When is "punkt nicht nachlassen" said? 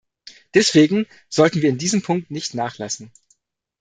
2.01-3.11